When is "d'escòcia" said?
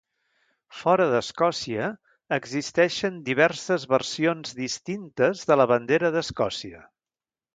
1.09-1.89, 6.19-6.83